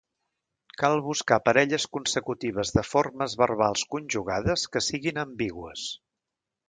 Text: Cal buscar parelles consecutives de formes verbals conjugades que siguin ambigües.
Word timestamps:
Cal 0.83 1.01
buscar 1.07 1.37
parelles 1.49 1.85
consecutives 1.97 2.73
de 2.77 2.85
formes 2.93 3.37
verbals 3.43 3.85
conjugades 3.95 4.65
que 4.77 4.83
siguin 4.87 5.21
ambigües. 5.27 5.85